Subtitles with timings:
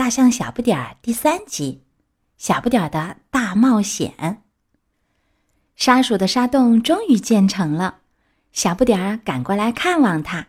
[0.00, 1.82] 大象小不点儿》第三集：
[2.38, 4.42] 小不点儿的大冒险。
[5.76, 7.98] 沙鼠的沙洞终于建成了，
[8.50, 10.46] 小不点儿赶过来看望它。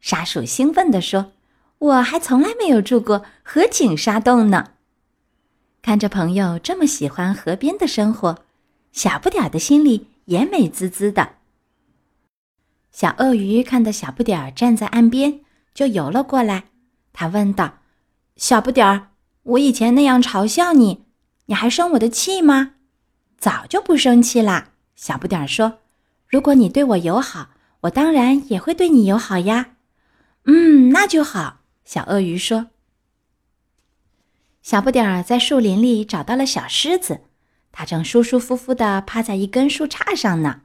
[0.00, 1.32] 沙鼠兴奋地说
[1.76, 4.72] ：“我还从来没有住过河景沙洞呢。”
[5.82, 8.46] 看着朋友这么喜欢河边的生活，
[8.92, 11.34] 小不点儿的心里也美滋滋的。
[12.90, 15.40] 小鳄鱼看到小不点儿站在岸边，
[15.74, 16.64] 就游了过来。
[17.12, 17.74] 他问道
[18.40, 19.08] ：“小不点儿，
[19.42, 21.04] 我以前那样嘲笑你，
[21.44, 22.72] 你还生我的气吗
[23.38, 25.80] ？”“早就不生气啦。”小不点儿说。
[26.26, 27.50] “如果你对我友好，
[27.82, 29.72] 我当然也会对你友好呀。
[30.46, 32.68] ”“嗯，那就好。”小鳄鱼说。
[34.62, 37.20] 小不点儿在树林里找到了小狮子，
[37.70, 40.62] 它正舒舒服服地趴在一根树杈上呢。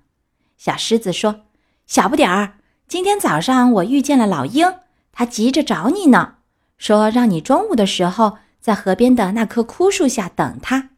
[0.55, 1.41] 小狮子说。
[1.85, 2.53] 小不点儿，
[2.87, 4.75] 今天早上我遇见了老鹰，
[5.11, 6.34] 它急着找你呢，
[6.77, 10.89] 说让你中午的时候在河边的那棵枯树下等他。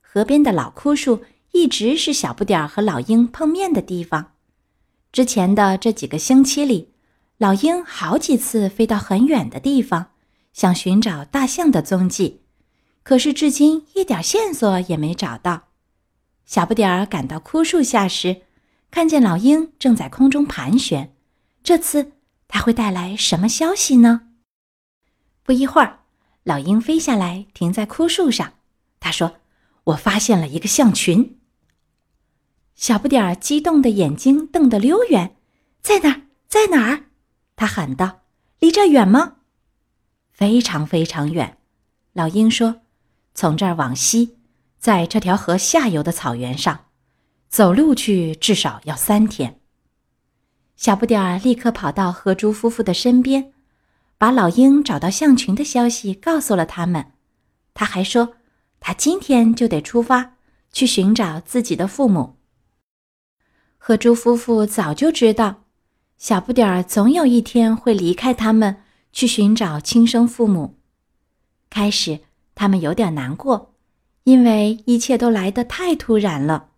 [0.00, 4.32] 河边的老枯树一直是小不点儿和老鹰碰面的地方。
[5.12, 6.92] 之前的这几个星期里，
[7.38, 10.12] 老鹰好几次飞到很远的地方，
[10.52, 12.42] 想寻找大象的踪迹，
[13.02, 15.68] 可是至今一点线索也没找到。
[16.44, 18.42] 小不点儿赶到枯树下时。
[18.90, 21.12] 看见老鹰正在空中盘旋，
[21.64, 22.12] 这次
[22.46, 24.28] 它会带来什么消息呢？
[25.44, 26.00] 不一会儿，
[26.42, 28.54] 老鹰飞下来，停在枯树上。
[28.98, 29.36] 他说
[29.84, 31.38] ：“我发现了一个象群。”
[32.74, 35.36] 小不点儿激动的眼睛瞪得溜圆，
[35.82, 36.22] 在哪儿？
[36.48, 37.04] 在哪儿？
[37.54, 38.22] 他喊道
[38.58, 39.36] ：“离这远吗
[40.32, 41.58] ？”“非常非常远。”
[42.14, 42.80] 老鹰说
[43.34, 44.38] ：“从这儿往西，
[44.78, 46.86] 在这条河下游的草原上。”
[47.48, 49.60] 走路去至少要三天。
[50.74, 53.52] 小不点儿立刻跑到河猪夫妇的身边，
[54.24, 57.12] 把老鹰找到象群的消息告诉了他们。
[57.74, 58.36] 他还说，
[58.80, 60.36] 他今天就得出发
[60.72, 62.36] 去寻找自己的父母。
[63.76, 65.64] 河猪夫妇早就知道，
[66.16, 68.76] 小不点儿总有一天会离开他们
[69.12, 70.78] 去寻找亲生父母。
[71.68, 72.20] 开始，
[72.54, 73.74] 他们有点难过，
[74.22, 76.70] 因为一切都来得太突然了。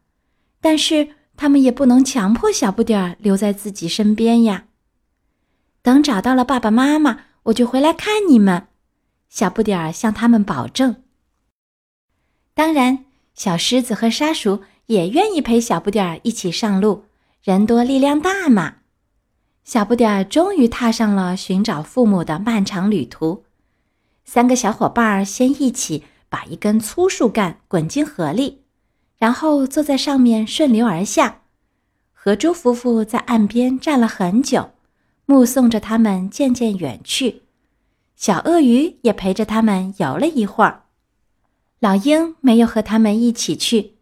[0.61, 4.65] 但是他们也不能强迫小不点儿留在自己身边呀。
[5.83, 8.69] 等找到了爸爸妈妈，我就回来看你们。
[9.29, 11.03] 小不点儿向他们保证。
[12.55, 17.05] 当然，小狮子和沙鼠也愿意陪小不点儿一起上路，
[17.43, 18.77] 人多力量大嘛。
[19.65, 23.45] 小不点儿终于踏上了寻找父母的漫长旅途。
[24.25, 28.63] 三个小伙伴儿先一起把一根粗树干滚进河里。
[29.19, 31.43] 然后坐在上面顺流而下，
[32.13, 34.73] 河猪夫妇在岸边站了很久，
[35.27, 37.43] 目送着他们渐渐远去。
[38.17, 40.85] 小鳄鱼也陪着他们游了一会儿。
[41.81, 43.97] 老鹰没有和他们一起去，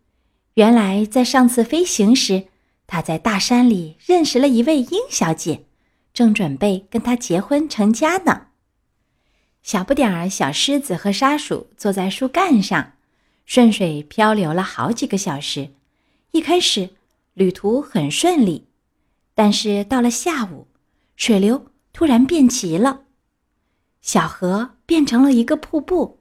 [0.55, 2.45] 原来在上次飞行时，
[2.87, 5.65] 他在大山里认识了一位鹰小姐，
[6.13, 8.47] 正准备跟她结婚成家呢。
[9.63, 12.93] 小不点儿、小狮子和沙鼠坐在树干上。
[13.47, 15.71] 顺水漂流了好几个小时，
[16.31, 16.91] 一开始
[17.35, 18.69] 旅途很顺利，
[19.35, 20.67] 但是到了下午，
[21.17, 23.05] 水流突然变急了，
[24.01, 26.21] 小河变成了一个瀑布，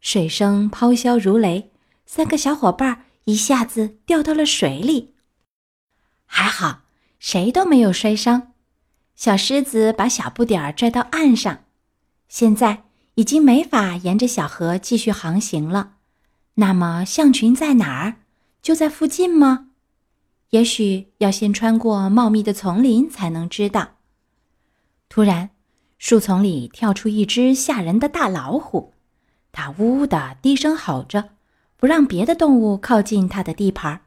[0.00, 1.70] 水声咆哮如雷，
[2.04, 5.14] 三个小伙伴一下子掉到了水里，
[6.26, 6.82] 还好
[7.18, 8.52] 谁都没有摔伤。
[9.14, 11.64] 小狮子把小不点儿拽到岸上，
[12.28, 12.84] 现在
[13.14, 15.94] 已经没法沿着小河继续航行了。
[16.54, 18.16] 那么象群在哪儿？
[18.60, 19.68] 就在附近吗？
[20.50, 23.95] 也许要先穿过茂密的丛林才能知道。
[25.08, 25.50] 突然，
[25.98, 28.92] 树丛里跳出一只吓人的大老虎，
[29.52, 31.30] 它呜呜的低声吼着，
[31.76, 34.02] 不让别的动物靠近它的地盘。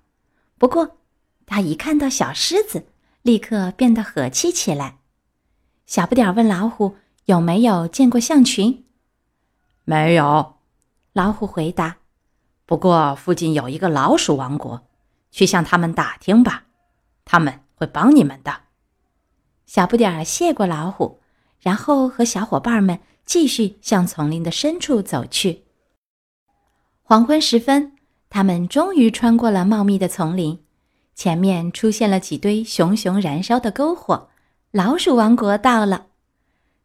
[0.58, 0.98] 不过，
[1.46, 2.86] 它一看到小狮子，
[3.24, 5.00] 立刻变得和气起来。
[5.86, 8.86] 小不点儿问老虎有没有见过象群。
[9.86, 10.58] 没有，
[11.14, 11.98] 老虎回答。
[12.68, 14.86] 不过，附近有一个老鼠王国，
[15.32, 16.66] 去向他们打听吧，
[17.26, 18.69] 他们会帮你们的。
[19.70, 21.20] 小不点儿谢过老虎，
[21.60, 25.66] 然后和小伙伴们继续向丛林的深处走去。
[27.04, 27.92] 黄昏时分，
[28.32, 30.60] 他们终于穿过了茂密的丛林，
[31.14, 34.30] 前面出现了几堆熊熊燃烧的篝火。
[34.72, 36.08] 老鼠王国到了，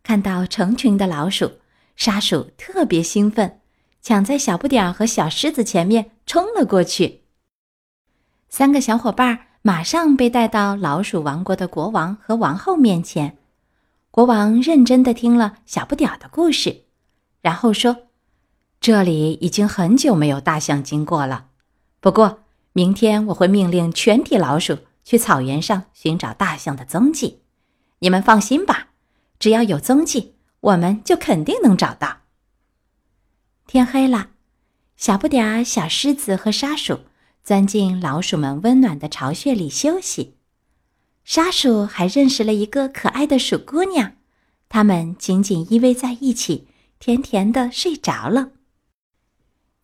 [0.03, 1.53] 看到成群的老鼠，
[1.97, 3.61] 沙鼠特别兴奋。
[4.03, 7.23] 抢在小不点儿和小狮子前面冲了过去。
[8.51, 13.39] 三个小伙伴儿马上被带到老鼠王国的国王和王后面前。
[14.11, 16.83] 国王认真的听了小不点儿的故事，
[17.41, 18.09] 然后说
[18.79, 21.47] ：“这里已经很久没有大象经过了。
[22.01, 22.41] 不过
[22.75, 27.41] 明天我会命令全体老鼠去草原上寻找大象的踪迹。
[28.01, 28.89] 你们放心吧，
[29.39, 32.19] 只要有踪迹，我们就肯定能找到。”
[33.67, 34.29] 天黑了，
[34.99, 37.01] 小不点儿、小狮子和沙鼠
[37.45, 40.37] 钻进老鼠们温暖的巢穴里休息。
[41.25, 44.13] 沙鼠还认识了一个可爱的鼠姑娘，
[44.71, 46.67] 他们紧紧依偎在一起，
[46.99, 48.53] 甜甜的睡着了。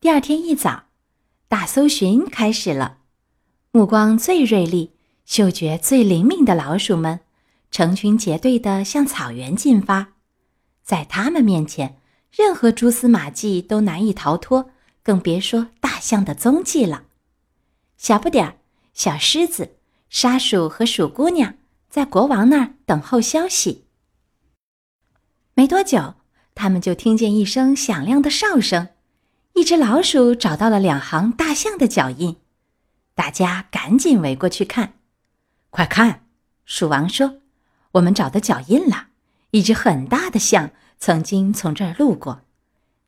[0.00, 0.84] 第二天一早，
[1.48, 2.98] 大搜寻开始了。
[3.72, 4.94] 目光最锐利、
[5.26, 7.20] 嗅觉最灵敏的老鼠们，
[7.70, 10.14] 成群结队的向草原进发。
[10.82, 11.98] 在他们面前，
[12.32, 14.70] 任何蛛丝马迹都难以逃脱，
[15.02, 17.04] 更别说大象的踪迹了。
[18.00, 18.54] 小不点儿，
[18.94, 19.76] 小狮子。
[20.08, 21.56] 沙鼠和鼠姑娘
[21.90, 23.84] 在国王那儿等候消息。
[25.52, 26.14] 没多久，
[26.54, 28.88] 他们就听见一声响亮的哨声，
[29.52, 32.38] 一只老鼠找到了两行大象的脚印。
[33.14, 34.94] 大家赶紧围过去看。
[35.68, 36.24] 快看，
[36.64, 37.40] 鼠王说
[37.92, 39.08] ：“我们找到脚印了，
[39.50, 42.40] 一只很大的象曾经从这儿路过。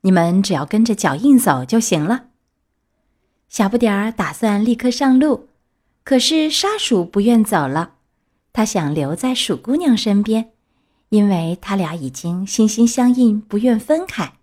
[0.01, 2.27] 你们只要跟着脚印走就行了。”
[3.53, 5.47] 小不点儿打算立刻上路。
[6.03, 7.97] 可是沙鼠不愿走了，
[8.51, 10.53] 他想留在鼠姑娘身边，
[11.09, 14.33] 因为他俩已经心心相印，不愿分开。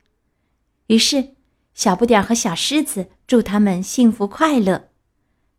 [0.86, 1.30] 于是，
[1.74, 4.90] 小不点儿和小狮子祝他们幸福快乐。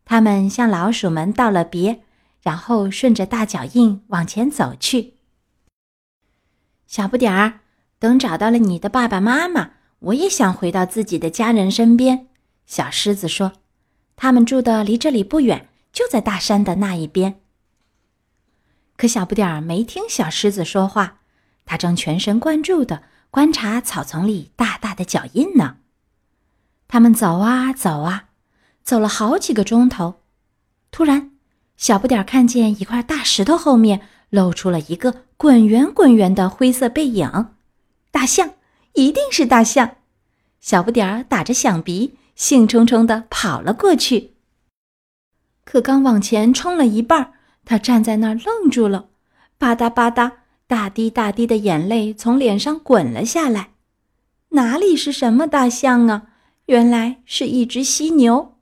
[0.06, 2.00] 他们向老鼠们道了别，
[2.40, 5.16] 然后顺着大脚印往前走去。
[6.86, 7.60] 小不点儿，
[7.98, 12.28] 等找到了你的爸爸妈妈，我也想回到自己的家人身边。
[12.66, 13.52] 小狮子说
[14.16, 17.42] ：“他们住的离这里不远。”就在大山的那一边。
[18.96, 21.18] 可小不点儿没听小狮子说话，
[21.66, 25.76] 他正全神贯注地观察草丛里大大的脚印呢。
[26.88, 28.30] 他们走啊走啊，
[28.82, 30.22] 走了好几个钟头。
[30.90, 31.32] 突然，
[31.76, 34.00] 小不点儿看见一块大石头后面
[34.30, 37.50] 露出了一个滚圆滚圆的灰色背影。
[38.10, 38.54] 大象，
[38.94, 39.96] 一定是大象！
[40.58, 44.34] 小不点儿打着响鼻，兴冲冲地跑了过去。
[45.64, 47.34] 可刚往前冲了一半，
[47.64, 49.10] 他站在那儿愣住了，
[49.58, 50.32] 吧嗒吧嗒，
[50.66, 53.70] 大滴大滴的眼泪从脸上滚了下来。
[54.50, 56.28] 哪里是什么大象啊？
[56.66, 58.56] 原来是一只犀牛。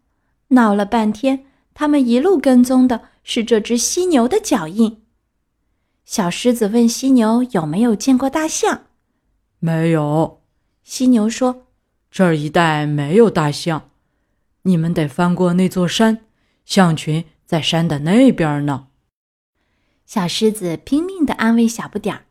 [0.48, 5.02] 闹了半天，他们一路跟踪的是这只犀牛的脚印。
[6.04, 8.86] 小狮子问犀牛有没有见过大象。
[9.58, 10.42] 没有，
[10.82, 11.66] 犀牛说
[12.10, 13.90] ：“这一带没有大象，
[14.62, 16.22] 你们得翻过那座山。”
[16.66, 18.88] 象群在山的那边呢。
[20.06, 22.24] 小狮子拼命地安慰小不点儿：“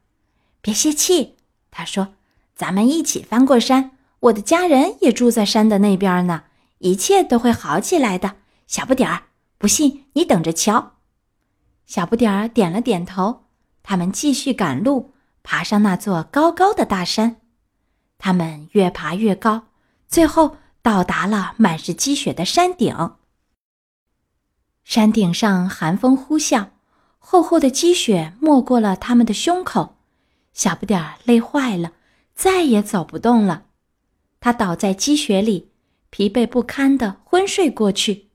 [0.61, 1.35] 别泄气。”
[1.71, 2.15] 他说
[2.55, 6.43] ：“咱们一起翻过山，我的家人也住在山的那边呢，
[6.79, 8.35] 一切都会好起来的。”
[8.67, 9.23] 小不点儿，
[9.57, 10.97] 不信你等着瞧。
[11.85, 13.45] 小不点儿点了点头。
[13.81, 17.37] 他们继续赶路，爬上那座高高的大山。
[18.17, 19.68] 他们越爬越高，
[20.09, 23.15] 最后到达了满是积雪的山顶。
[24.83, 26.69] 山顶上寒风呼啸，
[27.19, 29.97] 厚厚的积雪没过了他们的胸口。
[30.51, 31.93] 小不点儿累坏了，
[32.33, 33.67] 再也走不动了。
[34.39, 35.71] 他倒在积雪里，
[36.09, 38.29] 疲惫不堪的昏睡过去。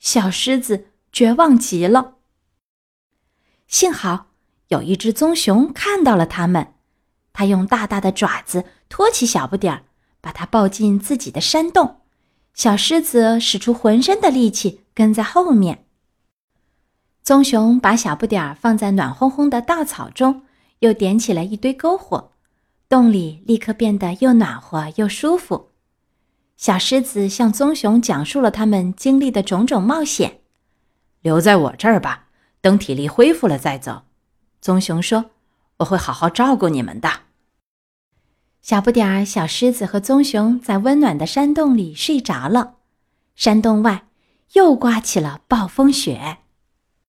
[0.00, 2.16] 小狮子绝望极了。
[3.68, 4.26] 幸好
[4.68, 6.74] 有一只棕熊看到了他们，
[7.32, 9.84] 它用大大的爪子托起小不点儿，
[10.20, 11.96] 把它抱进自己的山洞。
[12.54, 15.86] 小狮子使出浑身的力气跟在后面。
[17.22, 20.42] 棕熊把小不点儿放在暖烘烘的稻草中，
[20.80, 22.32] 又点起了一堆篝火，
[22.88, 25.70] 洞里立刻变得又暖和又舒服。
[26.56, 30.40] 小狮子向棕熊讲述了他们经历的种种冒险。
[31.22, 32.26] 留在我这儿吧，
[32.60, 34.02] 等体力恢复了再走。
[34.60, 35.30] 棕熊说
[35.78, 37.10] ：“我会好好照顾你们的。”
[38.62, 42.76] 小不点儿、小狮子和棕熊在温暖的山洞里睡着了。
[43.34, 44.06] 山洞外
[44.52, 46.39] 又刮起了暴风雪。